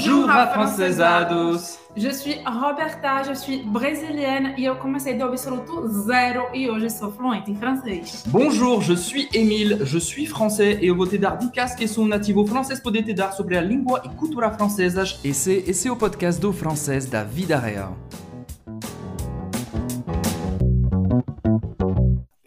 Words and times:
Bonjour, 0.00 0.30
afrancesados! 0.30 1.78
Je 1.94 2.08
suis 2.08 2.36
Roberta, 2.46 3.22
je 3.22 3.34
suis 3.34 3.58
brésilienne 3.58 4.54
e 4.56 4.64
eu 4.64 4.74
comecei 4.76 5.12
do 5.12 5.24
absoluto 5.24 5.86
zero 5.88 6.46
e 6.54 6.70
hoje 6.70 6.88
sou 6.88 7.12
fluente 7.12 7.50
em 7.50 7.54
francês. 7.54 8.24
Bonjour, 8.28 8.80
je 8.80 8.94
suis 8.94 9.28
Émile, 9.34 9.80
je 9.84 9.98
suis 9.98 10.24
français 10.24 10.78
e 10.80 10.86
eu 10.86 10.96
vou 10.96 11.06
te 11.06 11.18
dar 11.18 11.36
dicas 11.36 11.74
que 11.74 11.86
sou 11.86 12.06
nativo 12.06 12.46
francês 12.46 12.80
poder 12.80 13.02
te 13.02 13.12
dar 13.12 13.32
sobre 13.32 13.58
a 13.58 13.60
língua 13.60 14.00
e 14.02 14.08
cultura 14.08 14.50
francesas. 14.50 15.20
Esse, 15.22 15.64
esse 15.66 15.86
é 15.86 15.92
o 15.92 15.96
podcast 15.96 16.40
do 16.40 16.50
francês 16.50 17.04
da 17.04 17.22
vida 17.22 17.58
real. 17.58 17.94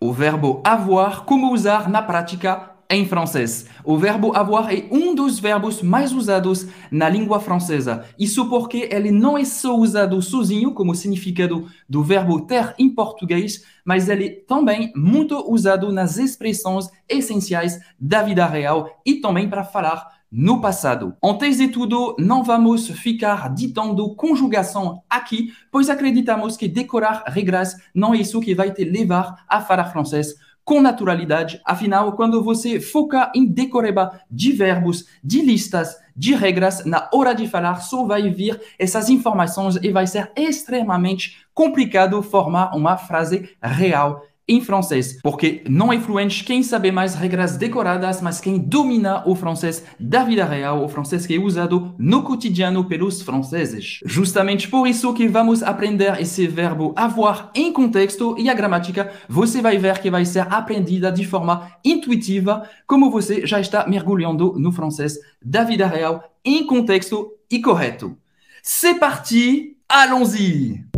O 0.02 0.12
verbo 0.12 0.60
avoir, 0.66 1.24
como 1.26 1.54
usar 1.54 1.88
na 1.88 2.02
prática 2.02 2.73
em 2.96 3.06
francês. 3.06 3.66
O 3.84 3.98
verbo 3.98 4.36
avoir 4.36 4.74
é 4.74 4.86
um 4.92 5.16
dos 5.16 5.40
verbos 5.40 5.82
mais 5.82 6.12
usados 6.14 6.68
na 6.92 7.10
língua 7.10 7.40
francesa. 7.40 8.06
Isso 8.18 8.50
porque 8.50 8.88
ele 8.92 9.12
não 9.12 9.38
é 9.38 9.44
só 9.44 9.76
usado 9.76 10.22
sozinho, 10.22 10.74
como 10.74 10.96
significado 10.96 11.68
do 11.90 12.04
verbo 12.04 12.42
ter 12.42 12.74
em 12.78 12.90
português, 12.90 13.64
mas 13.84 14.08
ele 14.10 14.26
é 14.26 14.30
também 14.48 14.92
muito 14.96 15.38
usado 15.52 15.92
nas 15.92 16.18
expressões 16.18 16.90
essenciais 17.10 17.80
da 18.00 18.22
vida 18.22 18.46
real 18.46 19.02
e 19.06 19.16
também 19.16 19.50
para 19.50 19.64
falar 19.64 20.14
no 20.32 20.60
passado. 20.60 21.16
Antes 21.24 21.58
de 21.58 21.68
tudo, 21.68 22.16
não 22.18 22.44
vamos 22.44 22.90
ficar 22.90 23.54
ditando 23.54 24.16
conjugação 24.16 25.04
aqui, 25.08 25.54
pois 25.72 25.92
acreditamos 25.92 26.58
que 26.58 26.68
decorar 26.68 27.24
regras 27.28 27.76
não 27.94 28.16
é 28.16 28.18
isso 28.18 28.42
que 28.42 28.56
vai 28.56 28.72
te 28.72 28.84
levar 28.84 29.46
a 29.48 29.62
falar 29.62 29.92
francês 29.92 30.34
com 30.66 30.82
naturalidade. 30.82 31.62
Afinal, 31.66 32.14
quando 32.14 32.44
você 32.44 32.80
foca 32.80 33.32
em 33.36 33.46
decoreba 33.46 34.22
de 34.30 34.52
verbos, 34.52 35.06
de 35.24 35.42
listas, 35.42 35.96
de 36.16 36.36
regras, 36.36 36.86
na 36.86 37.10
hora 37.14 37.34
de 37.34 37.48
falar, 37.48 37.76
só 37.82 38.06
vai 38.06 38.30
vir 38.30 38.60
essas 38.78 39.10
informações 39.10 39.76
e 39.76 39.92
vai 39.92 40.08
ser 40.08 40.32
extremamente 40.36 41.46
complicado 41.54 42.22
formar 42.22 42.76
uma 42.76 42.98
frase 42.98 43.50
real 43.62 44.24
em 44.48 44.62
francês, 44.62 45.20
porque 45.22 45.64
não 45.70 45.92
é 45.92 46.00
fluente 46.00 46.44
quem 46.44 46.62
sabe 46.62 46.92
mais 46.92 47.16
regras 47.16 47.58
decoradas, 47.58 48.22
mas 48.22 48.42
quem 48.42 48.58
domina 48.58 49.24
o 49.26 49.36
francês 49.36 49.84
da 50.00 50.24
vida 50.24 50.44
real, 50.44 50.84
o 50.84 50.90
francês 50.90 51.26
que 51.26 51.36
é 51.36 51.40
usado 51.40 51.96
no 51.98 52.24
cotidiano 52.24 52.86
pelos 52.86 53.22
franceses. 53.22 54.00
Justamente 54.06 54.68
por 54.68 54.88
isso 54.88 55.14
que 55.14 55.28
vamos 55.28 55.64
aprender 55.64 56.20
esse 56.20 56.46
verbo 56.48 56.94
avoir 56.96 57.52
em 57.56 57.72
contexto 57.72 58.36
e 58.38 58.50
a 58.50 58.54
gramática 58.54 59.12
você 59.30 59.62
vai 59.62 59.78
ver 59.78 60.00
que 60.00 60.12
vai 60.12 60.26
ser 60.26 60.46
aprendida 60.54 61.12
de 61.12 61.26
forma 61.26 61.72
intuitiva, 61.84 62.70
como 62.86 63.10
você 63.10 63.46
já 63.46 63.60
está 63.60 63.88
mergulhando 63.88 64.54
no 64.58 64.72
francês 64.72 65.18
da 65.42 65.64
vida 65.64 65.88
real 65.88 66.36
em 66.44 66.66
contexto 66.66 67.32
e 67.50 67.62
correto. 67.62 68.18
C'est 68.62 68.98
parti, 68.98 69.78
allons-y! 69.90 70.93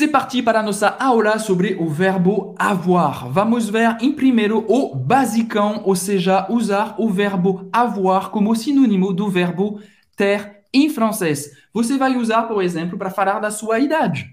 C'est 0.00 0.08
parti 0.08 0.42
para 0.42 0.62
nossa 0.62 0.88
aula 0.88 1.38
sobre 1.38 1.74
o 1.74 1.86
verbo 1.86 2.54
avoir. 2.58 3.28
Vamos 3.28 3.68
ver 3.68 3.98
em 4.00 4.10
primeiro 4.10 4.64
o 4.66 4.94
basicão, 4.94 5.82
ou 5.84 5.94
seja, 5.94 6.46
usar 6.48 6.94
o 6.98 7.10
verbo 7.10 7.68
avoir 7.70 8.30
como 8.30 8.56
sinônimo 8.56 9.12
do 9.12 9.28
verbo 9.28 9.78
ter 10.16 10.62
em 10.72 10.88
francês. 10.88 11.50
Você 11.74 11.98
vai 11.98 12.16
usar, 12.16 12.44
por 12.44 12.62
exemplo, 12.62 12.96
para 12.96 13.10
falar 13.10 13.40
da 13.40 13.50
sua 13.50 13.78
idade. 13.78 14.24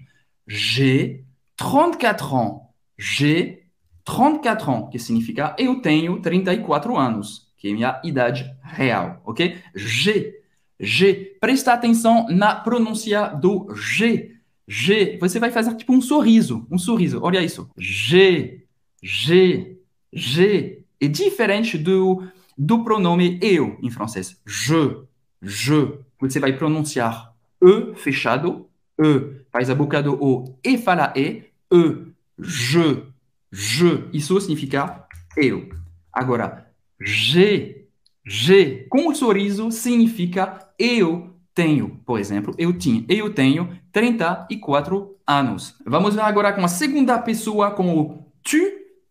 J'ai 0.46 1.22
34 1.54 2.34
ans. 2.34 2.60
J'ai 2.96 3.66
34 4.06 4.70
ans, 4.70 4.88
que 4.90 4.98
significa 4.98 5.54
eu 5.58 5.82
tenho 5.82 6.18
34 6.22 6.96
anos, 6.96 7.52
que 7.58 7.68
é 7.68 7.72
minha 7.74 8.00
idade 8.02 8.50
real, 8.62 9.20
ok? 9.22 9.58
J'ai. 9.74 10.32
J'ai. 10.80 11.36
Presta 11.38 11.74
atenção 11.74 12.26
na 12.30 12.54
pronúncia 12.54 13.26
do 13.26 13.66
G. 13.74 14.37
G, 14.70 15.16
você 15.18 15.40
vai 15.40 15.50
fazer 15.50 15.74
tipo 15.76 15.94
um 15.94 16.00
sorriso, 16.00 16.66
um 16.70 16.76
sorriso. 16.76 17.20
Olha 17.22 17.42
isso. 17.42 17.70
G, 17.78 18.66
G, 19.02 19.78
G. 20.12 20.84
É 21.00 21.08
diferente 21.08 21.78
do, 21.78 22.28
do 22.56 22.84
pronome 22.84 23.38
eu 23.40 23.78
em 23.82 23.90
francês. 23.90 24.38
Je, 24.46 24.98
je. 25.40 25.98
Você 26.20 26.38
vai 26.38 26.52
pronunciar 26.52 27.34
E 27.62 27.94
fechado, 27.94 28.68
E. 29.00 29.38
Faz 29.50 29.70
a 29.70 29.74
boca 29.74 30.02
do 30.02 30.22
O 30.22 30.58
e 30.62 30.76
fala 30.76 31.14
E. 31.16 31.44
E, 31.72 31.96
je, 32.38 33.04
je. 33.50 34.04
Isso 34.12 34.38
significa 34.38 35.06
eu. 35.34 35.66
Agora, 36.12 36.70
G, 37.00 37.86
G. 38.22 38.86
Com 38.90 39.08
o 39.08 39.14
sorriso 39.14 39.70
significa 39.70 40.68
eu 40.78 41.37
tenho, 41.58 42.00
por 42.06 42.20
exemplo, 42.20 42.54
eu 42.56 42.72
tinha, 42.72 43.04
eu 43.08 43.34
tenho 43.34 43.76
34 43.90 45.16
anos. 45.26 45.74
Vamos 45.84 46.14
ver 46.14 46.20
agora 46.20 46.52
com 46.52 46.64
a 46.64 46.68
segunda 46.68 47.18
pessoa 47.18 47.72
com 47.72 47.98
o 47.98 48.24
tu, 48.44 48.58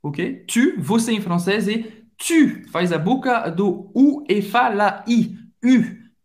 ok? 0.02 0.46
Tu, 0.48 0.80
você 0.80 1.12
em 1.12 1.20
francês 1.20 1.68
e 1.68 1.92
tu 2.18 2.72
faz 2.72 2.94
a 2.94 2.98
boca 2.98 3.50
do 3.50 3.92
U 3.94 4.24
e 4.30 4.42
fala 4.42 5.04
I, 5.06 5.38
U, 5.62 5.78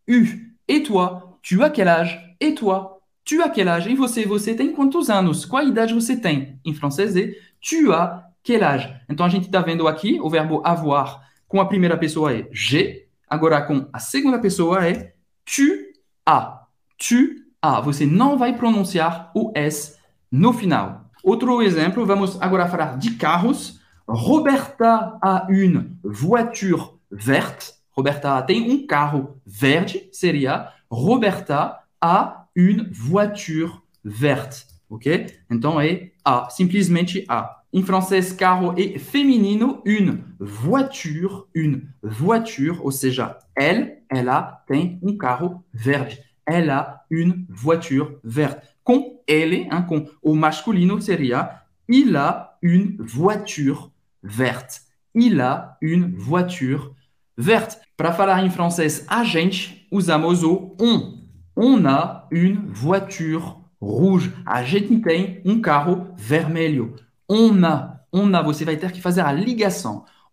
U. 0.09 0.27
E 0.69 0.81
toi, 0.83 1.23
tu 1.43 1.61
as 1.61 1.73
quel 1.73 1.89
âge? 1.89 2.17
E 2.41 2.53
toi, 2.53 2.87
tu 3.25 3.43
as 3.43 3.53
quel 3.53 3.69
âge? 3.69 3.91
E 3.91 3.97
você, 3.97 4.25
você 4.25 4.55
tem 4.55 4.71
quantos 4.71 5.11
anos? 5.11 5.45
Qual 5.45 5.67
idade 5.67 5.93
você 5.93 6.17
tem? 6.17 6.61
Em 6.65 6.73
francês 6.73 7.17
é 7.17 7.33
tu 7.61 7.93
as 7.93 8.23
quel 8.45 8.63
âge? 8.63 8.97
Então 9.09 9.27
a 9.27 9.29
gente 9.29 9.47
está 9.47 9.61
vendo 9.61 9.89
aqui 9.89 10.21
o 10.21 10.31
verbo 10.31 10.63
avoir 10.65 11.21
com 11.49 11.61
a 11.61 11.67
primeira 11.67 11.97
pessoa 11.97 12.33
é 12.33 12.47
j'ai, 12.53 13.09
agora 13.29 13.61
com 13.61 13.89
a 13.93 13.99
segunda 13.99 14.39
pessoa 14.39 14.87
é 14.87 15.15
tu 15.45 15.92
a. 16.27 16.67
Tu 16.99 17.43
a. 17.61 17.81
Você 17.81 18.07
não 18.07 18.39
vai 18.39 18.57
pronunciar 18.57 19.31
o 19.35 19.53
S 19.55 19.97
no 20.31 20.53
final. 20.53 21.11
Outro 21.23 21.63
exemplo, 21.63 22.05
vamos 22.05 22.41
agora 22.41 22.69
falar 22.69 22.99
de 22.99 23.13
carros. 23.13 23.81
Roberta 24.09 25.19
a 25.23 25.47
une 25.49 25.97
voiture 26.03 26.83
verte. 27.11 27.73
Roberta 27.93 28.43
tem 28.43 28.71
um 28.71 28.87
carro 28.87 29.41
verde, 29.47 30.09
seria 30.13 30.73
Roberta 30.91 31.79
a 32.01 32.47
une 32.57 32.91
voiture 32.91 33.73
verte. 34.03 34.67
Ok? 34.89 35.27
Então 35.51 35.81
é 35.81 36.11
a, 36.25 36.51
simplesmente 36.51 37.25
a. 37.29 37.59
Em 37.73 37.83
francês, 37.83 38.35
carro 38.35 38.75
é 38.77 38.99
feminino, 38.99 39.81
une 39.87 40.23
voiture, 40.39 41.45
une 41.55 41.89
voiture, 42.03 42.79
ou 42.83 42.93
seja, 42.93 43.39
elle, 43.57 44.02
ela 44.13 44.63
tem 44.67 44.99
um 45.03 45.17
carro 45.17 45.65
verde. 45.73 46.23
Elle 46.47 46.71
a 46.71 47.01
une 47.11 47.47
voiture 47.49 48.19
verte. 48.23 48.69
Com 48.85 49.23
ele, 49.27 49.69
hein, 49.73 49.83
com 49.89 50.09
o 50.23 50.35
masculino 50.35 51.01
seria 51.01 51.63
il 51.89 52.17
a 52.17 52.57
une 52.63 52.97
voiture 52.99 53.91
verte. 54.23 54.83
Il 55.15 55.41
a 55.41 55.77
une 55.81 56.17
voiture 56.17 56.91
verte. 57.37 57.79
Para 57.97 58.13
falar 58.13 58.45
em 58.45 58.51
francês, 58.51 59.05
a 59.09 59.25
gente 59.25 59.87
usamos 59.91 60.43
o 60.43 60.77
on. 60.81 61.23
On 61.57 61.87
a 61.87 62.27
une 62.33 62.67
voiture 62.73 63.57
rouge. 63.81 64.33
A 64.45 64.63
gente 64.63 64.99
tem 65.01 65.43
um 65.45 65.61
carro 65.61 66.15
vermelho. 66.17 66.97
On 67.29 67.65
a, 67.65 68.01
on 68.13 68.35
a, 68.35 68.43
você 68.43 68.65
vai 68.65 68.77
ter 68.77 68.91
que 68.91 69.01
fazer 69.01 69.21
a. 69.21 69.33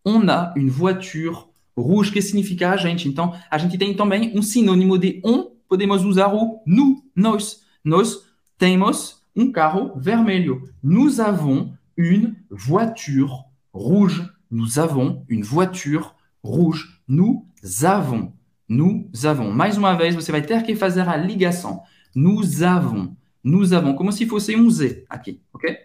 On 0.05 0.29
a 0.29 0.53
une 0.55 0.69
voiture 0.69 1.48
que 2.11 2.21
significa 2.21 2.71
a 2.71 2.77
gente. 2.77 3.07
Então, 3.07 3.33
a 3.49 3.57
gente 3.57 3.77
tem 3.77 3.93
também 3.93 4.37
um 4.37 4.41
sinônimo 4.41 4.97
de 4.97 5.21
on, 5.23 5.51
podemos 5.67 6.03
usar 6.03 6.33
o 6.33 6.61
nous, 6.65 7.03
nós. 7.15 7.61
Nós 7.83 8.25
temos 8.57 9.23
um 9.35 9.51
carro 9.51 9.93
vermelho. 9.97 10.69
Nous 10.83 11.19
avons 11.19 11.73
une 11.97 12.35
voiture 12.49 13.45
rouge. 13.73 14.27
Nous 14.51 14.79
avons 14.79 15.23
une 15.29 15.43
voiture 15.43 16.15
rouge. 16.43 17.01
Nous 17.07 17.45
avons. 17.83 18.33
Nous 18.67 19.09
avons. 19.25 19.51
Mais 19.51 19.77
uma 19.77 19.95
vez, 19.95 20.15
você 20.15 20.31
vai 20.31 20.41
ter 20.41 20.61
que 20.63 20.75
fazer 20.75 21.07
a 21.07 21.15
ligação. 21.15 21.81
Nous 22.15 22.63
avons. 22.63 23.15
Nous 23.43 23.73
avons. 23.73 23.93
Como 23.93 24.11
se 24.11 24.25
fosse 24.25 24.55
um 24.55 24.69
Z 24.69 25.05
aqui, 25.09 25.41
ok? 25.53 25.77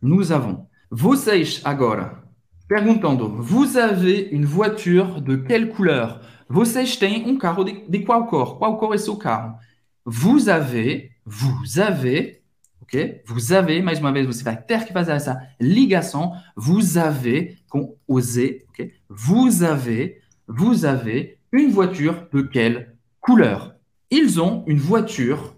Nous 0.00 0.30
avons. 0.30 0.66
Vocês 0.90 1.60
agora 1.64 2.22
perguntando: 2.68 3.28
Vous 3.28 3.76
avez 3.76 4.28
une 4.30 4.44
voiture 4.44 5.20
de 5.20 5.36
quelle 5.36 5.70
couleur? 5.70 6.20
Vocês 6.48 6.96
têm 6.96 7.26
um 7.26 7.36
carro 7.36 7.64
de, 7.64 7.88
de 7.88 7.98
qual 8.04 8.26
cor? 8.26 8.58
Qual 8.58 8.78
cor 8.78 8.94
é 8.94 8.98
seu 8.98 9.16
carro? 9.16 9.56
Vous 10.04 10.48
avez, 10.48 11.10
vous 11.26 11.78
avez, 11.78 12.42
ok? 12.80 13.22
Vous 13.26 13.52
avez, 13.52 13.82
mais 13.82 13.98
uma 13.98 14.12
vez 14.12 14.26
você 14.26 14.42
vai 14.42 14.56
ter 14.56 14.86
que 14.86 14.92
fazer 14.92 15.12
essa 15.12 15.42
ligação. 15.60 16.32
Vous 16.56 16.96
avez 16.96 17.58
com 17.68 17.96
ok? 18.06 18.92
Vous 19.08 19.62
avez, 19.62 20.20
vous 20.46 20.84
avez 20.84 21.38
une 21.52 21.70
voiture 21.70 22.28
de 22.32 22.42
quelle 22.42 22.96
couleur? 23.20 23.74
Ils 24.10 24.40
ont 24.40 24.64
une 24.66 24.78
voiture 24.78 25.56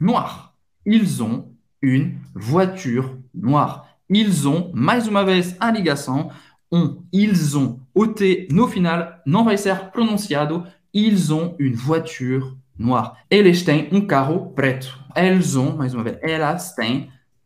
noire. 0.00 0.56
Ils 0.86 1.22
ont 1.22 1.52
une 1.82 2.18
voiture 2.34 3.18
noire. 3.34 3.91
Ils 4.12 4.46
ont, 4.46 4.70
mais 4.74 5.08
uma 5.08 5.24
vez 5.24 5.56
a 5.58 5.70
ligação, 5.70 6.30
ont, 6.70 7.02
ils 7.10 7.56
ont. 7.56 7.80
T 8.14 8.46
no 8.50 8.68
final 8.68 9.20
não 9.24 9.42
vai 9.42 9.56
ser 9.56 9.90
pronunciado. 9.90 10.66
Ils 10.92 11.32
ont 11.32 11.56
une 11.58 11.74
voiture 11.74 12.54
noire. 12.78 13.16
Eles 13.30 13.62
têm 13.62 13.88
um 13.90 14.06
carro 14.06 14.52
preto. 14.54 14.98
Elles 15.14 15.56
ont, 15.56 15.76
mais 15.76 15.94
uma 15.94 16.02
vez, 16.02 16.18
elas 16.20 16.74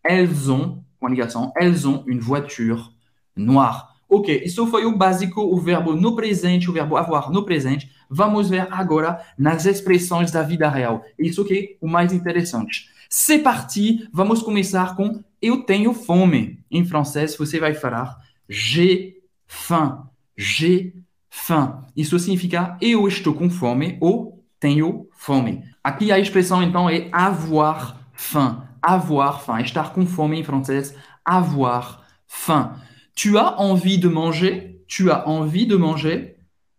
elles 0.02 0.48
ont, 0.48 0.82
com 0.98 1.08
ligação, 1.08 1.52
elles 1.56 1.86
ont 1.86 2.02
une 2.06 2.20
voiture 2.20 2.92
noire. 3.36 3.86
Ok, 4.08 4.42
isso 4.44 4.66
foi 4.66 4.84
o 4.86 4.96
básico, 4.96 5.40
o 5.40 5.60
verbo 5.60 5.94
no 5.94 6.14
presente, 6.14 6.70
o 6.70 6.72
verbo 6.72 6.96
avoir 6.96 7.30
no 7.30 7.44
presente. 7.44 7.90
Vamos 8.08 8.48
ver 8.48 8.66
agora 8.70 9.20
nas 9.36 9.66
expressões 9.66 10.30
da 10.30 10.42
vida 10.42 10.68
real. 10.68 11.04
Isso 11.18 11.44
que 11.44 11.54
é 11.54 11.76
o 11.80 11.88
mais 11.88 12.12
interessante. 12.12 12.88
C'est 13.08 13.42
parti, 13.42 14.08
vamos 14.12 14.42
começar 14.42 14.96
com 14.96 15.22
eu 15.46 15.62
tenho 15.62 15.92
fome. 15.92 16.64
Em 16.70 16.84
francês, 16.84 17.36
você 17.36 17.58
vai 17.58 17.74
falar 17.74 18.16
j'ai 18.48 19.16
faim. 19.46 19.98
J'ai 20.36 20.94
faim. 21.28 21.72
Isso 21.96 22.18
significa 22.18 22.76
eu 22.80 23.06
estou 23.08 23.34
com 23.34 23.50
fome 23.50 23.96
ou 24.00 24.44
tenho 24.60 25.08
fome. 25.12 25.64
Aqui 25.82 26.10
a 26.12 26.18
expressão 26.18 26.62
então 26.62 26.88
é 26.88 27.08
avoir 27.12 28.10
faim. 28.12 28.62
Avoir 28.82 29.42
faim. 29.42 29.62
Estar 29.62 29.92
com 29.92 30.06
fome 30.06 30.38
em 30.38 30.44
francês, 30.44 30.94
avoir 31.24 32.06
faim. 32.26 32.70
Tu 33.14 33.38
as 33.38 33.60
envie 33.60 33.96
de 33.96 34.08
manger? 34.08 34.82
Tu 34.86 35.10
as 35.10 35.26
envie 35.26 35.66
de 35.66 35.76
manger? 35.76 36.36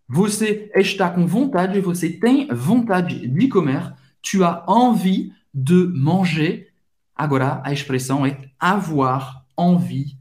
Você 0.08 0.70
está 0.74 1.10
com 1.10 1.26
vontade, 1.26 1.80
você 1.80 2.08
tem 2.08 2.48
vontade 2.48 3.28
de 3.28 3.48
comer. 3.48 3.92
Tu 4.22 4.42
as 4.44 4.62
envie 4.68 5.32
de 5.52 5.86
manger? 5.94 6.67
Agora 7.18 7.60
a 7.64 7.72
expressão 7.72 8.24
é 8.24 8.38
avoir 8.60 9.44
envie 9.58 10.16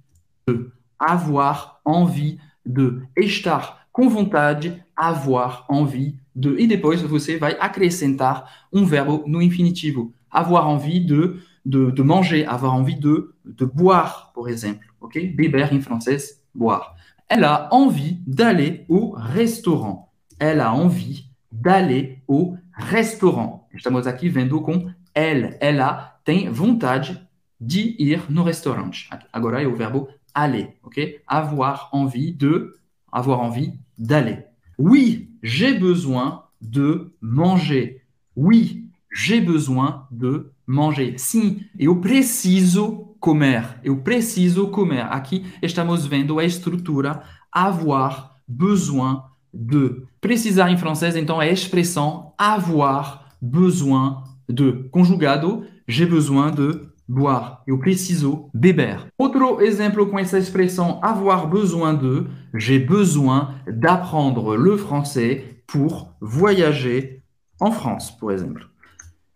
de. 0.47 0.71
Avoir 0.97 1.79
envie 1.85 2.39
de. 2.65 3.03
Estar 3.15 3.85
com 3.91 4.09
vontade, 4.09 4.83
avoir 4.95 5.67
envie 5.69 6.19
de. 6.35 6.55
E 6.57 6.65
depois 6.65 6.99
você 7.03 7.37
vai 7.37 7.55
acrescentar 7.59 8.65
um 8.73 8.83
verbo 8.83 9.23
no 9.27 9.43
infinitivo. 9.43 10.11
Avoir 10.31 10.67
envie 10.67 10.99
de, 10.99 11.39
de, 11.63 12.01
manger, 12.01 12.49
avoir 12.49 12.73
envie 12.73 12.95
de, 12.95 13.29
de 13.45 13.65
boire, 13.65 14.31
por 14.33 14.49
exemplo. 14.49 14.87
Ok? 14.99 15.35
Beber 15.35 15.71
em 15.71 15.81
francês, 15.81 16.41
boire. 16.53 16.95
Elle 17.29 17.43
a 17.43 17.69
envie 17.71 18.19
d'aller 18.25 18.85
au 18.89 19.11
restaurant. 19.11 20.11
Elle 20.39 20.61
a 20.61 20.73
envie 20.73 21.29
d'aller 21.51 22.23
au 22.27 22.57
restaurant. 22.73 23.67
Estamos 23.71 24.07
aqui 24.07 24.29
vendo 24.29 24.61
com 24.61 24.91
elle. 25.13 25.57
Ela 25.61 26.16
tem 26.27 26.51
vontade 26.51 27.25
de 27.57 27.95
ir 27.97 28.29
no 28.29 28.43
restaurante. 28.43 29.09
Agora 29.31 29.63
é 29.63 29.65
o 29.65 29.77
verbo 29.77 30.09
aller, 30.33 30.75
ok? 30.83 31.21
Avoir 31.25 31.89
envie 31.93 32.33
de, 32.33 32.69
avoir 33.09 33.39
envie 33.39 33.79
d'aller. 33.97 34.43
Oui, 34.77 35.31
j'ai 35.41 35.79
besoin 35.79 36.43
de 36.59 37.13
manger. 37.21 38.01
Oui, 38.35 38.89
j'ai 39.09 39.39
besoin 39.39 40.05
de 40.11 40.51
manger. 40.65 41.17
Sim, 41.17 41.61
eu 41.79 42.01
preciso 42.01 43.15
comer. 43.21 43.79
Eu 43.81 43.95
preciso 44.01 44.67
comer. 44.67 45.03
Aqui 45.09 45.45
estamos 45.61 46.05
vendo 46.05 46.39
a 46.39 46.43
estrutura 46.43 47.23
avoir 47.49 48.35
besoin 48.45 49.23
de. 49.53 50.03
Precisar 50.19 50.69
em 50.69 50.77
francês, 50.77 51.15
então, 51.15 51.41
é 51.41 51.47
a 51.47 51.53
expressão 51.53 52.33
avoir 52.37 53.33
besoin 53.41 54.23
de. 54.49 54.89
Conjugado, 54.91 55.65
j'ai 55.87 56.05
besoin 56.05 56.51
de 56.51 56.89
boire. 57.07 57.63
Eu 57.65 57.79
preciso 57.79 58.49
beber. 58.53 59.07
Outro 59.17 59.61
exemplo 59.61 60.07
com 60.07 60.19
essa 60.19 60.37
expressão 60.37 60.99
avoir 61.01 61.47
besoin 61.47 61.93
de, 61.93 62.27
j'ai 62.53 62.79
besoin 62.79 63.55
d'apprendre 63.65 64.55
le 64.55 64.77
français 64.77 65.61
pour 65.65 66.13
voyager 66.19 67.23
en 67.59 67.71
France, 67.71 68.11
por 68.11 68.31
exemplo. 68.31 68.65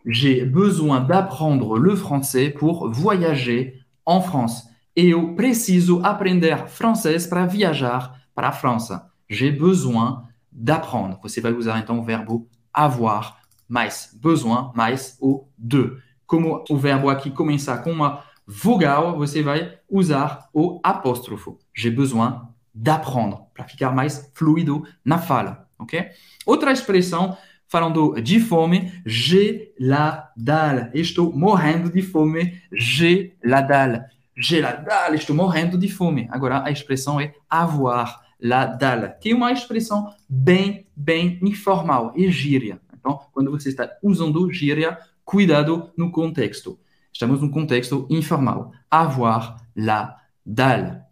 J'ai 0.06 0.46
besoin 0.46 1.00
d'apprendre 1.02 1.78
le 1.78 1.96
français 1.96 2.50
pour 2.50 2.92
voyager 2.92 3.80
en 4.06 4.22
France. 4.22 4.68
Eu 4.96 5.36
preciso 5.36 6.02
aprender 6.04 6.68
francês 6.68 7.26
para 7.26 7.46
viajar 7.46 8.14
para 8.36 8.50
a 8.50 8.52
França. 8.52 9.10
J'ai 9.30 9.52
besoin 9.52 10.24
d'apprendre. 10.52 11.18
Você 11.22 11.40
vai 11.40 11.54
usar 11.54 11.80
então 11.80 12.00
o 12.00 12.04
verbo 12.04 12.50
avoir 12.74 13.38
mais 13.70 14.14
besoin 14.22 14.72
mais 14.76 15.18
o 15.22 15.46
de. 15.58 15.92
Como 16.32 16.64
o 16.70 16.78
verbo 16.78 17.10
aqui 17.10 17.30
começar 17.30 17.80
com 17.80 17.92
uma 17.92 18.24
vogal, 18.48 19.18
você 19.18 19.44
vai 19.44 19.78
usar 19.90 20.48
o 20.54 20.80
apóstrofo. 20.82 21.60
J'ai 21.76 21.92
besoin 21.92 22.48
d'apprendre 22.74 23.40
para 23.54 23.66
ficar 23.66 23.92
mais 23.92 24.32
fluido 24.34 24.88
na 25.04 25.18
fala, 25.18 25.68
ok? 25.78 26.06
Outra 26.46 26.72
expressão 26.72 27.36
falando 27.68 28.14
de 28.22 28.40
fome, 28.40 28.94
j'ai 29.06 29.74
la 29.78 30.32
dalle. 30.38 30.90
Estou 30.94 31.34
morrendo 31.34 31.92
de 31.92 32.02
fome, 32.02 32.62
j'ai 32.72 33.36
la 33.44 33.62
dalle. 33.62 34.06
J'ai 34.34 34.62
la 34.62 34.72
dalle, 34.72 35.18
estou 35.18 35.36
morrendo 35.36 35.78
de 35.78 35.90
fome. 35.90 36.30
Agora 36.32 36.64
a 36.64 36.72
expressão 36.72 37.20
é 37.20 37.34
avoir 37.50 38.22
la 38.40 38.68
dalle, 38.68 39.10
que 39.20 39.32
é 39.32 39.36
uma 39.36 39.52
expressão 39.52 40.14
bem, 40.30 40.88
bem 40.96 41.38
informal, 41.42 42.14
é 42.16 42.32
gíria. 42.32 42.80
Então, 42.98 43.20
quando 43.34 43.52
você 43.52 43.68
está 43.68 43.90
usando 44.02 44.50
gíria, 44.50 44.98
cuidado 45.32 45.94
no 45.98 46.12
contexto. 46.12 46.78
Estamos 47.14 47.42
num 47.42 47.50
contexto 47.50 48.06
informal. 48.10 48.72
Avoir 48.90 49.56
la 49.74 50.18
dalle. 50.46 51.06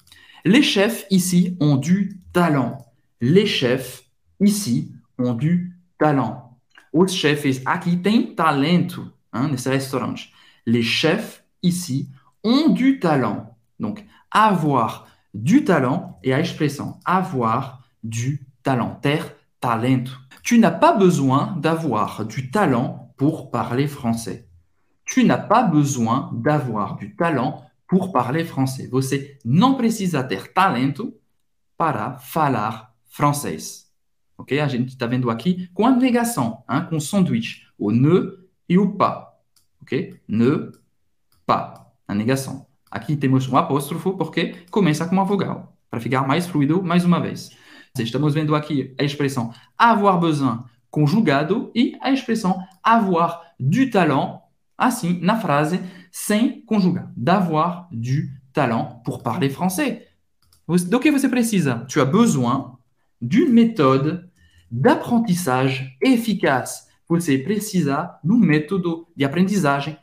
Les 0.43 0.61
chefs 0.61 1.05
ici 1.09 1.55
ont 1.61 1.77
du 1.77 2.19
talent. 2.33 2.77
Les 3.21 3.45
chefs 3.45 4.03
ici 4.41 4.91
ont 5.17 5.33
du 5.33 5.73
talent. 5.97 6.57
Os 6.91 7.13
chefes 7.13 7.61
aqui 7.65 7.95
têm 7.95 8.35
talento 8.35 9.07
hein, 9.31 9.47
nesse 9.47 9.67
restaurante. 9.67 10.29
Les 10.65 10.83
chefs 10.83 11.45
ici 11.63 12.09
ont 12.43 12.67
du 12.67 12.99
talent. 12.99 13.55
Donc, 13.79 14.03
avoir 14.31 15.07
du 15.33 15.63
talent 15.63 16.19
et 16.23 16.33
a 16.33 16.41
expression 16.41 16.99
avoir 17.05 17.83
du 18.03 18.45
talent, 18.63 18.99
ter 19.01 19.33
talento. 19.61 20.11
Tu 20.43 20.59
n'as 20.59 20.71
pas 20.71 20.91
besoin 20.91 21.55
d'avoir 21.57 22.25
du 22.25 22.51
talent 22.51 23.08
pour 23.19 23.51
parler 23.51 23.85
français. 23.85 24.47
Tu 25.05 25.25
n'as 25.25 25.37
pas 25.37 25.63
besoin 25.63 26.31
d'avoir 26.33 26.95
du 26.95 27.15
talent 27.17 27.65
pour 27.85 28.13
parler 28.13 28.45
français. 28.45 28.87
Você 28.87 29.37
não 29.43 29.75
precisa 29.75 30.23
ter 30.23 30.53
talento 30.53 31.13
para 31.77 32.17
falar 32.17 32.95
francês. 33.09 33.91
Ok? 34.37 34.57
A 34.57 34.67
gente 34.69 34.89
está 34.89 35.05
vendo 35.05 35.29
aqui 35.29 35.67
com 35.73 35.85
a 35.85 35.91
negação, 35.91 36.63
hein, 36.69 36.85
com 36.89 36.95
o 36.95 37.01
sanduíche, 37.01 37.67
o 37.77 37.91
ne 37.91 38.37
e 38.69 38.77
o 38.77 38.95
pas. 38.95 39.27
Ok? 39.81 40.17
Ne, 40.25 40.71
pas. 41.45 41.81
A 42.07 42.15
negação. 42.15 42.67
Aqui 42.89 43.17
temos 43.17 43.49
um 43.49 43.57
apóstrofo 43.57 44.15
porque 44.15 44.55
começa 44.71 45.05
com 45.05 45.13
uma 45.13 45.25
vogal, 45.25 45.77
para 45.89 45.99
ficar 45.99 46.25
mais 46.25 46.47
fluido 46.47 46.81
mais 46.81 47.03
uma 47.03 47.19
vez. 47.19 47.51
Estamos 47.97 48.33
vendo 48.33 48.55
aqui 48.55 48.95
a 48.97 49.03
expressão 49.03 49.53
avoir 49.77 50.19
besoin 50.19 50.63
conjugado 50.89 51.71
e 51.75 51.97
a 52.01 52.11
expressão 52.11 52.61
avoir 52.83 53.41
du 53.59 53.89
talent, 53.89 54.41
assim, 54.77 55.19
na 55.21 55.39
frase, 55.39 55.79
sem 56.11 56.61
conjugar. 56.61 57.11
D'avoir 57.15 57.87
du 57.91 58.31
talent 58.53 59.01
pour 59.03 59.21
parler 59.21 59.49
français. 59.49 60.07
Do 60.67 60.99
que 60.99 61.11
você 61.11 61.27
precisa? 61.27 61.85
Tu 61.87 61.99
as 61.99 62.05
besoin 62.05 62.77
d'une 63.21 63.51
méthode 63.51 64.29
d'apprentissage 64.71 65.97
efficace. 66.01 66.87
Você 67.07 67.39
precisa 67.39 68.19
de 68.23 68.31
um 68.31 68.37
método 68.37 69.07
de 69.15 69.25
aprendizagem 69.25 69.97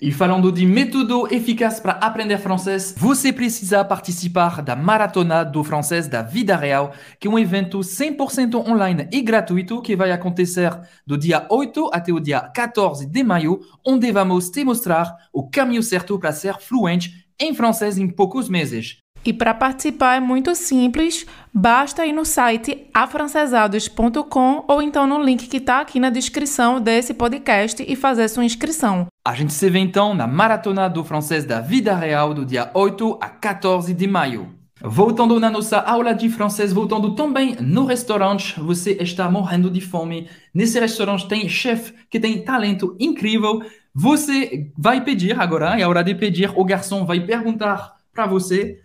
E 0.00 0.10
falando 0.10 0.50
de 0.50 0.64
método 0.64 1.28
eficaz 1.30 1.78
para 1.78 1.92
aprender 1.92 2.38
francês, 2.38 2.94
você 2.96 3.30
precisa 3.30 3.84
participar 3.84 4.62
da 4.62 4.74
Maratona 4.74 5.44
do 5.44 5.62
Francês 5.62 6.08
da 6.08 6.22
Vida 6.22 6.56
Real, 6.56 6.94
que 7.18 7.28
é 7.28 7.30
um 7.30 7.38
evento 7.38 7.80
100% 7.80 8.54
online 8.66 9.08
e 9.12 9.20
gratuito 9.20 9.82
que 9.82 9.94
vai 9.94 10.10
acontecer 10.10 10.70
do 11.06 11.18
dia 11.18 11.46
8 11.50 11.90
até 11.92 12.10
o 12.10 12.18
dia 12.18 12.40
14 12.40 13.04
de 13.04 13.22
maio, 13.22 13.60
onde 13.86 14.10
vamos 14.10 14.48
te 14.48 14.64
mostrar 14.64 15.14
o 15.30 15.50
caminho 15.50 15.82
certo 15.82 16.18
para 16.18 16.32
ser 16.32 16.58
fluente 16.58 17.26
em 17.38 17.54
francês 17.54 17.98
em 17.98 18.08
poucos 18.08 18.48
meses. 18.48 18.96
E 19.24 19.32
para 19.32 19.52
participar 19.52 20.16
é 20.16 20.20
muito 20.20 20.54
simples, 20.54 21.26
basta 21.52 22.06
ir 22.06 22.12
no 22.12 22.24
site 22.24 22.86
afrancesados.com 22.94 24.64
ou 24.66 24.80
então 24.80 25.06
no 25.06 25.22
link 25.22 25.46
que 25.46 25.58
está 25.58 25.80
aqui 25.80 26.00
na 26.00 26.08
descrição 26.08 26.80
desse 26.80 27.12
podcast 27.12 27.84
e 27.86 27.94
fazer 27.94 28.28
sua 28.28 28.44
inscrição. 28.44 29.06
A 29.26 29.34
gente 29.34 29.52
se 29.52 29.68
vê 29.68 29.78
então 29.78 30.14
na 30.14 30.26
Maratona 30.26 30.88
do 30.88 31.04
Francês 31.04 31.44
da 31.44 31.60
Vida 31.60 31.94
Real 31.94 32.32
do 32.32 32.46
dia 32.46 32.70
8 32.72 33.18
a 33.20 33.28
14 33.28 33.92
de 33.92 34.06
maio. 34.06 34.60
Voltando 34.82 35.38
na 35.38 35.50
nossa 35.50 35.78
aula 35.78 36.14
de 36.14 36.30
francês, 36.30 36.72
voltando 36.72 37.14
também 37.14 37.54
no 37.60 37.84
restaurante, 37.84 38.58
você 38.58 38.92
está 38.92 39.30
morrendo 39.30 39.70
de 39.70 39.82
fome. 39.82 40.26
Nesse 40.54 40.80
restaurante 40.80 41.28
tem 41.28 41.46
chefe 41.50 41.92
que 42.08 42.18
tem 42.18 42.42
talento 42.42 42.96
incrível. 42.98 43.62
Você 43.94 44.72
vai 44.78 45.04
pedir 45.04 45.38
agora, 45.38 45.78
é 45.78 45.86
hora 45.86 46.02
de 46.02 46.14
pedir. 46.14 46.50
O 46.56 46.64
garçom 46.64 47.04
vai 47.04 47.20
perguntar 47.20 47.92
para 48.14 48.26
você: 48.26 48.80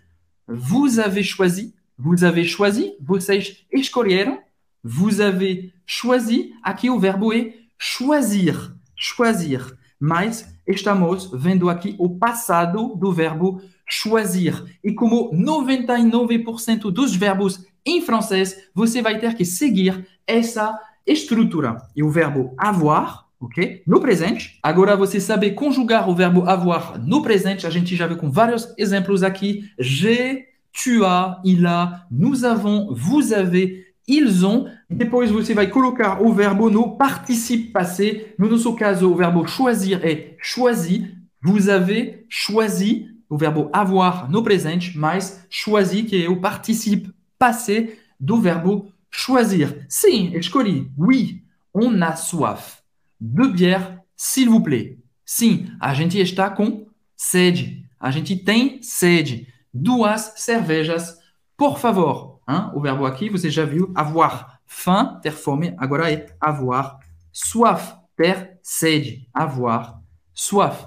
Vous 0.48 0.98
avez 0.98 1.22
choisi? 1.22 1.74
Vous 1.98 2.24
avez 2.24 2.44
choisi? 2.44 2.94
Vocês 3.00 3.64
escolheram? 3.72 4.38
vous 4.86 5.20
avez 5.20 5.72
choisi. 5.84 6.52
Aqui 6.62 6.88
o 6.88 6.98
verbo 6.98 7.32
é 7.32 7.52
choisir, 7.76 8.72
choisir. 8.94 9.76
Mas 9.98 10.48
estamos 10.66 11.30
vendo 11.32 11.68
aqui 11.68 11.96
o 11.98 12.16
passado 12.18 12.94
do 12.94 13.12
verbo 13.12 13.60
choisir. 13.88 14.78
E 14.84 14.92
como 14.92 15.32
99% 15.32 16.92
dos 16.92 17.16
verbos 17.16 17.66
em 17.84 18.00
francês, 18.00 18.68
você 18.72 19.02
vai 19.02 19.18
ter 19.18 19.34
que 19.34 19.44
seguir 19.44 20.06
essa 20.26 20.78
estrutura. 21.04 21.76
E 21.96 22.02
o 22.02 22.10
verbo 22.10 22.54
avoir 22.56 23.25
ok? 23.40 23.82
No 23.86 24.00
presente. 24.00 24.58
Agora 24.62 24.96
você 24.96 25.20
sabe 25.20 25.52
conjugar 25.52 26.08
o 26.08 26.14
verbo 26.14 26.48
avoir 26.48 26.98
no 26.98 27.22
presente. 27.22 27.66
A 27.66 27.70
gente 27.70 27.94
já 27.94 28.12
com 28.14 28.30
vários 28.30 28.72
exemplos 28.78 29.22
aqui. 29.22 29.70
J'ai, 29.78 30.46
tu 30.72 31.04
as, 31.04 31.40
il 31.44 31.66
a, 31.66 32.06
nous 32.10 32.44
avons, 32.44 32.88
vous 32.94 33.32
avez, 33.32 33.86
ils 34.06 34.44
ont. 34.44 34.66
Depois 34.88 35.30
você 35.30 35.54
vai 35.54 35.68
colocar 35.68 36.22
o 36.22 36.32
verbo 36.32 36.70
no 36.70 36.96
participe 36.96 37.72
passé. 37.72 38.34
No 38.38 38.48
nosso 38.48 38.74
caso, 38.74 39.10
o 39.10 39.16
verbo 39.16 39.46
choisir 39.46 40.04
é 40.04 40.36
choisi. 40.40 41.14
Vous 41.42 41.68
avez 41.68 42.24
choisi 42.28 43.06
o 43.28 43.36
verbo 43.36 43.68
avoir 43.72 44.30
no 44.30 44.42
presente, 44.42 44.96
mais 44.96 45.44
choisi 45.50 46.04
que 46.04 46.24
é 46.24 46.28
o 46.28 46.40
participe 46.40 47.12
passé 47.38 47.98
do 48.18 48.40
verbo 48.40 48.90
choisir. 49.10 49.84
Sim, 49.88 50.32
escolhi. 50.34 50.90
Oui, 50.96 51.42
on 51.74 52.00
a 52.02 52.16
soif. 52.16 52.85
Deux 53.20 53.52
bières, 53.52 53.98
s'il 54.16 54.48
vous 54.48 54.62
plaît. 54.62 54.98
Sim, 55.24 55.66
a 55.80 55.94
gente 55.94 56.18
está 56.18 56.50
com 56.50 56.86
sede. 57.16 57.84
A 57.98 58.10
gente 58.10 58.36
tem 58.36 58.80
sede. 58.82 59.48
Duas 59.72 60.34
cervejas, 60.36 61.18
por 61.56 61.78
favor. 61.78 62.40
Hein? 62.46 62.70
O 62.74 62.80
verbo 62.80 63.04
aqui, 63.04 63.28
você 63.28 63.50
já 63.50 63.64
viu, 63.64 63.92
avoir 63.94 64.60
faim, 64.66 65.18
ter 65.20 65.32
fome. 65.32 65.74
Agora 65.78 66.12
é 66.12 66.26
avoir 66.40 66.98
soif, 67.32 67.94
ter 68.16 68.58
sede. 68.62 69.28
Avoir 69.34 70.00
soif. 70.32 70.86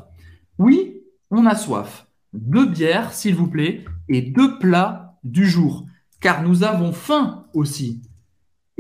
Oui, 0.58 1.02
on 1.30 1.46
a 1.46 1.56
soif. 1.56 2.06
Deux 2.32 2.68
bières, 2.68 3.12
s'il 3.12 3.36
vous 3.36 3.50
plaît, 3.50 3.86
et 4.08 4.22
deux 4.22 4.60
plats 4.60 5.18
du 5.24 5.46
jour. 5.46 5.86
Car 6.20 6.44
nous 6.44 6.64
avons 6.64 6.94
faim 6.94 7.46
aussi. 7.54 8.02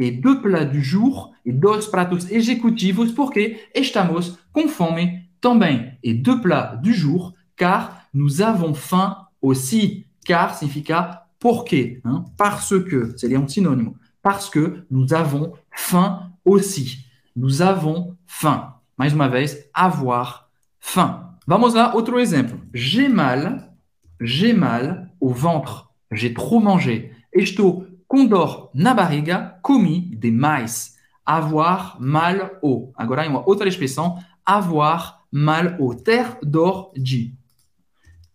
Et 0.01 0.11
deux 0.11 0.41
plats 0.41 0.63
du 0.63 0.81
jour 0.81 1.33
e 1.45 1.51
dois 1.51 1.81
pratos 1.91 2.31
executivos 2.31 3.11
porque 3.11 3.69
estamos 3.75 4.37
com 4.53 4.69
fome 4.69 5.29
também. 5.41 5.91
Et 6.01 6.13
deux 6.13 6.39
plats 6.41 6.77
du 6.81 6.93
jour 6.93 7.33
car 7.57 8.05
nous 8.13 8.41
avons 8.41 8.73
faim 8.73 9.17
aussi. 9.41 10.05
Car 10.25 10.55
significa 10.55 11.25
porque, 11.37 12.01
hein? 12.05 12.23
parce 12.37 12.79
que, 12.81 13.13
c'est 13.17 13.35
un 13.35 13.45
synonyme. 13.45 13.93
Parce 14.21 14.49
que 14.49 14.85
nous 14.89 15.13
avons 15.13 15.51
faim 15.71 16.31
aussi. 16.45 17.05
Nous 17.35 17.61
avons 17.61 18.15
faim. 18.25 18.73
Mais 18.97 19.13
uma 19.13 19.27
vez, 19.27 19.69
avoir 19.73 20.49
faim. 20.79 21.35
Vamos 21.45 21.73
lá, 21.73 21.93
outro 21.95 22.19
exemplo. 22.19 22.57
J'ai 22.73 23.09
mal, 23.09 23.73
j'ai 24.21 24.53
mal 24.53 25.11
au 25.19 25.29
ventre. 25.29 25.93
J'ai 26.11 26.33
trop 26.33 26.59
mangé. 26.59 27.11
Estou 27.33 27.85
com 28.09 28.25
dor 28.25 28.71
na 28.73 28.93
barriga, 28.93 29.59
comi 29.61 30.01
demais 30.17 30.97
avoir 31.23 32.01
mal 32.01 32.57
au. 32.63 32.91
Agora, 32.95 33.29
uma 33.29 33.47
outra 33.47 33.69
expressão, 33.69 34.17
avoir 34.43 35.21
mal 35.31 35.75
au. 35.79 35.93
Ter 35.93 36.39
dor 36.41 36.91
de. 36.95 37.35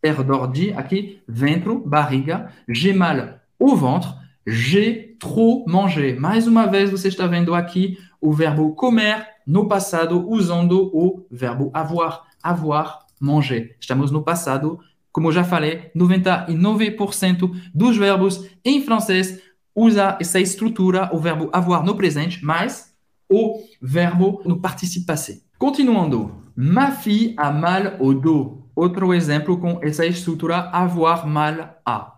Ter 0.01 0.23
dor 0.23 0.47
de, 0.47 0.73
aqui, 0.75 1.21
ventre, 1.27 1.77
barriga. 1.85 2.53
J'ai 2.69 2.93
mal 2.93 3.41
au 3.59 3.75
ventre. 3.75 4.15
J'ai 4.47 5.17
trop 5.19 5.65
mangé. 5.67 6.15
Mais 6.15 6.47
uma 6.47 6.67
vez, 6.69 6.89
você 6.91 7.09
está 7.09 7.27
vendo 7.27 7.53
aqui 7.53 7.99
o 8.21 8.33
verbo 8.33 8.77
comer 8.77 9.27
no 9.45 9.67
passado 9.67 10.25
usando 10.31 10.89
o 10.95 11.27
verbo 11.29 11.73
avoir. 11.75 12.29
Avoir, 12.41 13.01
manger. 13.21 13.77
Estamos 13.81 14.13
no 14.13 14.23
passado. 14.23 14.79
Como 15.11 15.33
já 15.33 15.43
falei, 15.43 15.91
99% 15.97 17.51
dos 17.75 17.97
verbos 17.97 18.49
em 18.65 18.83
francês 18.83 19.41
usa 19.75 20.17
essa 20.21 20.41
estrutura, 20.41 21.11
o 21.13 21.19
verbo 21.19 21.51
avoir 21.53 21.83
no 21.83 21.97
presente, 21.97 22.45
mais 22.45 22.95
o 23.29 23.63
verbo 23.81 24.43
no 24.45 24.61
participe 24.61 25.07
passé. 25.07 25.43
Continuando. 25.59 26.43
Ma 26.57 26.93
fille 26.93 27.35
a 27.37 27.51
mal 27.51 27.97
au 27.99 28.15
dos. 28.15 28.65
Outro 28.77 29.13
exemplo 29.15 29.59
com 29.59 29.81
essa 29.83 30.07
estrutura 30.07 30.71
avoir 30.71 31.27
mal 31.27 31.81
a. 31.85 32.15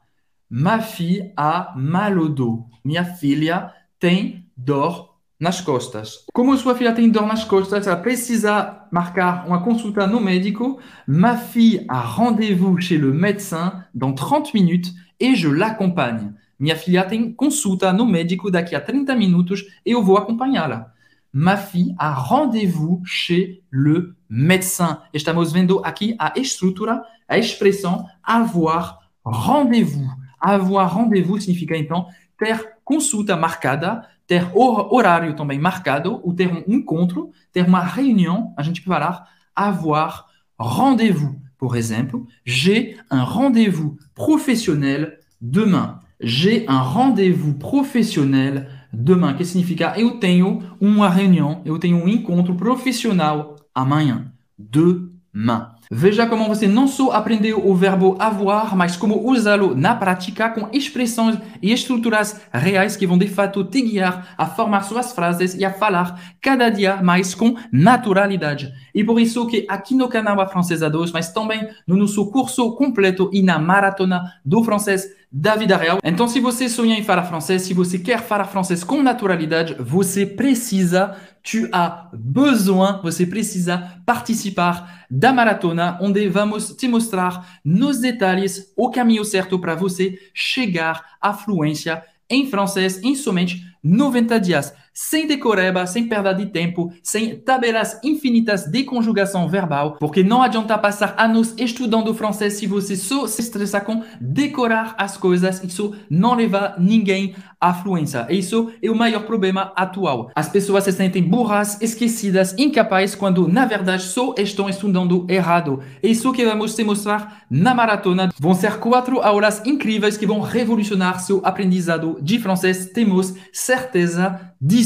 Ma 0.48 0.80
fille 0.80 1.32
a 1.36 1.72
mal 1.76 2.18
au 2.18 2.28
dos. 2.28 2.60
Minha 2.84 3.04
filha 3.04 3.72
tem 3.98 4.46
dor 4.56 5.16
nas 5.38 5.60
costas. 5.60 6.25
Como 6.32 6.56
sua 6.56 6.75
filha 6.75 6.94
tem 6.94 7.10
dor 7.10 7.26
nas 7.26 7.44
costas, 7.44 7.86
ela 7.86 7.96
precisa 7.96 8.86
marcar 8.90 9.46
uma 9.46 9.62
consulta 9.62 10.06
no 10.06 10.20
médico. 10.20 10.78
Ma 11.06 11.36
fille 11.36 11.84
a 11.88 12.00
rendez-vous 12.00 12.80
chez 12.80 12.98
le 12.98 13.12
médecin 13.12 13.84
dans 13.94 14.12
30 14.12 14.54
minutes 14.54 14.92
et 15.20 15.34
je 15.34 15.48
l'accompagne. 15.48 16.34
Minha 16.58 16.76
filha 16.76 17.04
tem 17.04 17.32
consulta 17.32 17.92
no 17.92 18.06
médico 18.06 18.50
daqui 18.50 18.75
a 18.75 18.80
30 18.80 19.14
minutos 19.14 19.64
e 19.84 19.90
eu 19.90 20.02
vou 20.02 20.16
acompanhá-la. 20.16 20.92
Ma 21.32 21.56
fille 21.56 21.94
a 21.98 22.14
rendez-vous 22.14 23.02
chez 23.04 23.62
le 23.70 24.16
médecin. 24.28 24.98
Estamos 25.12 25.52
vendo 25.52 25.80
aqui 25.84 26.16
a 26.18 26.32
estrutura, 26.36 27.02
a 27.28 27.36
expressão 27.36 28.06
avoir 28.22 28.98
rendez-vous. 29.25 30.08
Avoir 30.40 30.86
rendez-vous 30.96 31.40
significa 31.40 31.76
então 31.76 32.06
ter 32.38 32.76
consulta 32.84 33.36
marcada, 33.36 34.08
ter 34.26 34.50
horário 34.54 35.34
também 35.36 35.58
marcado, 35.58 36.20
ou 36.25 36.32
ter 36.32 36.48
um 36.48 36.75
encontro, 36.75 37.30
ter 37.52 37.66
uma 37.66 37.82
reunião, 37.82 38.54
a 38.56 38.62
gente 38.62 38.80
pode 38.82 38.98
falar 38.98 39.28
avoir 39.54 40.26
rendez-vous. 40.58 41.36
Por 41.58 41.76
exemplo, 41.76 42.26
j'ai 42.44 42.96
un 43.10 43.25
rendez-vous 43.25 43.96
professionnel 44.14 45.18
demain. 45.40 46.00
J'ai 46.20 46.66
un 46.68 46.80
rendez-vous 46.80 47.54
professionnel 47.54 48.68
demain. 48.92 49.35
Que 49.35 49.44
significa? 49.44 49.99
Eu 49.99 50.18
tenho 50.18 50.62
uma 50.80 51.08
reunião, 51.08 51.62
eu 51.64 51.78
tenho 51.78 51.99
um 51.99 52.08
encontro 52.08 52.54
profissional 52.54 53.56
amanhã. 53.75 54.32
Demain. 54.58 55.75
Veja 55.90 56.26
como 56.26 56.49
você 56.49 56.66
não 56.66 56.88
só 56.88 57.12
aprendeu 57.12 57.66
o 57.66 57.75
verbo 57.75 58.16
avoir, 58.19 58.75
mas 58.76 58.97
como 58.97 59.28
usá-lo 59.28 59.75
na 59.75 59.95
prática 59.95 60.49
com 60.49 60.69
expressões 60.73 61.38
e 61.62 61.73
estruturas 61.73 62.40
reais 62.52 62.97
que 62.97 63.07
vão 63.07 63.16
de 63.16 63.28
fato 63.28 63.64
te 63.64 63.83
guiar 63.83 64.35
a 64.37 64.47
formar 64.47 64.83
suas 64.83 65.12
frases 65.12 65.55
e 65.55 65.64
a 65.64 65.73
falar 65.73 66.21
cada 66.40 66.69
dia 66.69 67.02
mais 67.02 67.35
com 67.35 67.57
naturalidade. 67.71 68.73
E 68.95 69.05
por 69.05 69.21
isso 69.21 69.47
que 69.47 69.66
aqui 69.69 69.95
no 69.95 70.09
canal 70.09 70.40
A 70.40 70.49
Francesa 70.49 70.90
2, 70.90 71.12
mas 71.12 71.33
também 71.33 71.69
no 71.87 71.97
nosso 71.97 72.31
curso 72.31 72.75
completo 72.76 73.31
e 73.33 73.43
na 73.43 73.59
maratona 73.59 74.23
do 74.45 74.64
francês 74.64 75.07
da 75.31 75.55
vida 75.57 75.76
real. 75.76 75.99
Então, 76.02 76.26
se 76.26 76.40
você 76.40 76.69
sonha 76.69 76.99
em 76.99 77.02
falar 77.02 77.25
francês, 77.25 77.62
se 77.62 77.75
você 77.75 77.99
quer 77.99 78.23
falar 78.23 78.45
francês 78.45 78.83
com 78.83 79.02
naturalidade, 79.02 79.75
você 79.78 80.25
precisa, 80.25 81.16
tu 81.48 81.68
as 81.70 82.08
besoin, 82.12 83.00
você 83.02 83.24
precisa 83.24 84.02
participar 84.04 85.06
da 85.08 85.32
maratona, 85.32 85.96
onde 86.02 86.28
vamos 86.28 86.74
te 86.74 86.88
mostrar 86.88 87.60
nos 87.64 88.00
detalhes 88.00 88.72
o 88.76 88.90
caminho 88.90 89.24
certo 89.24 89.58
para 89.58 89.76
você 89.76 90.18
chegar 90.34 91.16
à 91.20 91.32
fluência 91.32 92.02
em 92.28 92.50
francês 92.50 93.00
em 93.02 93.14
somente 93.14 93.64
90 93.82 94.40
dias. 94.40 94.74
Sem 94.96 95.26
decoreba, 95.26 95.86
sem 95.86 96.08
perda 96.08 96.32
de 96.32 96.46
tempo, 96.46 96.90
sem 97.02 97.36
tabelas 97.36 98.00
infinitas 98.02 98.64
de 98.64 98.82
conjugação 98.82 99.46
verbal, 99.46 99.98
porque 100.00 100.22
não 100.22 100.40
adianta 100.40 100.78
passar 100.78 101.14
anos 101.18 101.52
estudando 101.58 102.14
francês 102.14 102.54
se 102.54 102.66
você 102.66 102.96
só 102.96 103.26
se 103.26 103.42
estressa 103.42 103.78
com 103.78 104.02
decorar 104.18 104.94
as 104.96 105.18
coisas, 105.18 105.62
isso 105.62 105.94
não 106.08 106.34
leva 106.34 106.74
ninguém 106.78 107.34
à 107.60 107.74
fluência. 107.74 108.26
Isso 108.30 108.72
é 108.82 108.90
o 108.90 108.94
maior 108.94 109.24
problema 109.24 109.72
atual. 109.76 110.30
As 110.34 110.48
pessoas 110.48 110.84
se 110.84 110.92
sentem 110.92 111.22
burras, 111.22 111.80
esquecidas, 111.82 112.54
incapazes, 112.56 113.14
quando 113.14 113.46
na 113.48 113.66
verdade 113.66 114.02
só 114.02 114.34
estão 114.38 114.68
estudando 114.68 115.26
errado. 115.28 115.82
É 116.02 116.08
isso 116.08 116.32
que 116.32 116.44
vamos 116.44 116.74
te 116.74 116.84
mostrar 116.84 117.44
na 117.50 117.74
maratona. 117.74 118.30
Vão 118.38 118.54
ser 118.54 118.78
quatro 118.78 119.20
aulas 119.20 119.62
incríveis 119.66 120.16
que 120.16 120.26
vão 120.26 120.40
revolucionar 120.40 121.20
seu 121.20 121.40
aprendizado 121.44 122.18
de 122.22 122.38
francês. 122.38 122.86
Temos 122.86 123.34
certeza 123.52 124.54
disso. 124.60 124.86